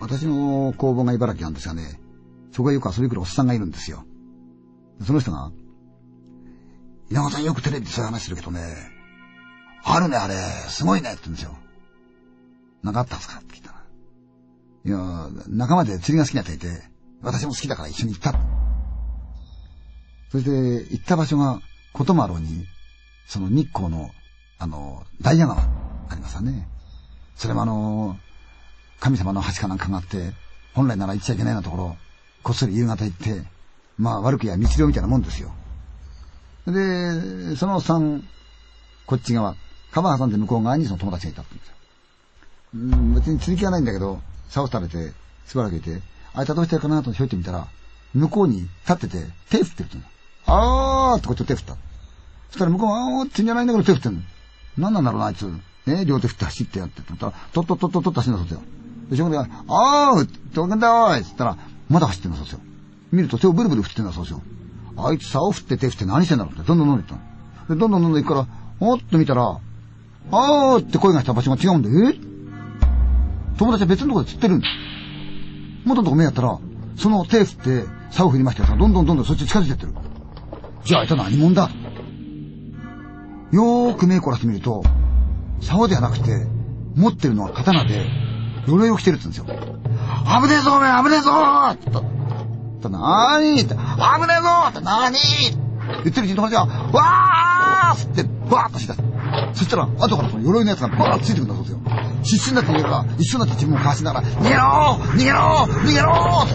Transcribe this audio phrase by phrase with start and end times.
[0.00, 2.00] 私の工房が茨城なんですがね、
[2.52, 4.04] そこへよく遊び来るおっさんがいるんですよ。
[5.04, 5.52] その人が、
[7.10, 8.60] 稲川さんよくテレビでそういう話するけどね、
[9.84, 10.34] あるねあれ、
[10.68, 11.56] すごいねって言うんですよ。
[12.82, 13.38] なかったんですか？
[13.38, 13.76] って聞いたら。
[14.84, 16.82] いや、仲間で釣りが好きな人いて、
[17.22, 18.34] 私も好きだから一緒に行った。
[20.32, 21.60] そして行った場所が、
[21.92, 22.66] ことまろうに、
[23.26, 24.10] その日光の、
[24.58, 26.68] あの、ダイヤ川、ありますよね。
[27.36, 28.16] それもあの、
[29.00, 30.32] 神様の橋かなんかがあって、
[30.74, 31.96] 本来なら行っちゃいけないようなところ、
[32.42, 33.42] こっそり夕方行って、
[33.98, 35.52] まあ悪くや密漁みたいなもんですよ。
[36.66, 38.22] で、その3、
[39.06, 39.56] こっち側、
[39.90, 41.56] 川挟んで向こう側にその友達がいたって
[42.72, 43.00] 言うんですよ。
[43.02, 45.12] うん、別に釣り気はないんだけど、竿垂れて、
[45.46, 46.02] しばらくいて、
[46.34, 47.66] あいつはどうしてるかなとひょいってみたら、
[48.14, 51.74] 向こうに立ってて、手振ってるって言うのあーってこっちを手振った。
[52.50, 54.22] そしたら向こうは、あーってんじゃないんだけど手振ってんの。
[54.78, 55.50] 何なんだろうな、あいつ。
[55.86, 58.79] ね、両手振って走ってやってって言ったら、とっとっとっとっと走るんだそうですよ。
[59.10, 61.56] で、そこで、あーどけんだよーいっつったら、
[61.88, 62.60] まだ走ってんだそうですよ。
[63.12, 64.42] 見ると手をブルブル振ってんだそうですよ。
[64.96, 67.74] あいつ竿振って手振って何してんだろうって、どんどんどんどん行ったの。
[67.74, 68.46] で、どんどんどんどん行くから、
[68.80, 69.58] おっと見たら、
[70.32, 72.14] あーって声がした場所が違うんで、え
[73.58, 74.68] 友達は別のとこで釣ってるんだ。
[75.84, 76.58] 元のとこ目やったら、
[76.96, 79.94] その手振って竿振りましたら、どんどんどんどんそっち近づいてってる。
[80.84, 81.70] じゃああいつは何者だ？
[83.52, 84.82] よーく目凝らしてみると、
[85.60, 86.46] 竿ではなくて、
[86.94, 88.06] 持ってるのは刀で、
[88.66, 89.70] 鎧を着てるって言うんですよ。
[90.42, 92.04] 危ねえぞお前危ねえぞーって言っ
[92.82, 92.88] た。
[92.88, 93.80] なーにって、危ね
[94.38, 95.18] えぞーってなーに
[96.04, 99.02] 言ってるうちに友達が、わーってバーッとしだす。
[99.54, 101.80] そしたら、後からその鎧のやつがバーッとついてくるんだそうですよ。
[102.22, 106.54] 必死になって逃げるから、一緒になって自分をかわしながら、逃げろー逃げろー逃げろーって。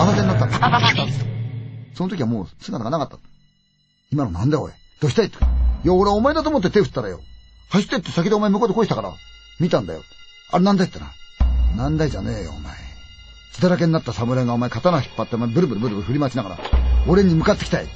[0.00, 1.26] あの手になったら、パパパパッと。
[1.94, 3.16] その時はもう姿がなかった。
[4.12, 4.72] 今のなんだよおい？
[5.00, 5.26] どうしたい？
[5.26, 5.38] って。
[5.38, 5.40] い
[5.86, 7.20] や、俺はお前だと思って手振ったらよ。
[7.70, 9.12] 走ってって先でお前向こうで恋したから、
[9.60, 10.02] 見たんだよ。
[10.52, 11.12] あれなんだいってな？
[11.76, 12.74] なんだいじゃねえよ、お前。
[13.52, 16.58] 血だらけになった侍がお前刀引っ張ってお前ブルブルブルブル振り回しながら、
[17.06, 17.88] 俺に向かってきたい。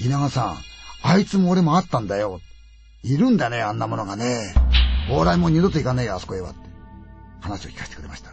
[0.00, 0.58] 稲川さん、
[1.02, 2.40] あいつも俺もあったんだよ。
[3.02, 4.54] いるんだね、あんなものがね。
[5.08, 6.60] 往来も二度と行かねえよ、あそこへはって。
[7.40, 8.30] 話を聞かせてくれました。